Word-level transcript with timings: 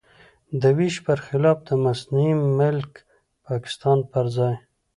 د 0.61 0.63
وېش 0.77 0.95
پر 1.05 1.17
خلاف 1.27 1.57
د 1.69 1.69
مصنوعي 1.85 2.33
ملک 2.59 2.91
پاکستان 3.47 3.97
پر 4.11 4.25
ځای. 4.35 4.55